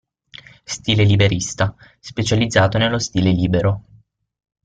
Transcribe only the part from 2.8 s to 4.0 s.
stile libero.